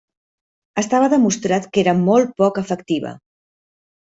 Estava 0.81 1.09
demostrat 1.13 1.67
que 1.75 1.83
era 1.83 1.93
molt 2.09 2.33
poc 2.43 2.59
efectiva. 2.63 3.15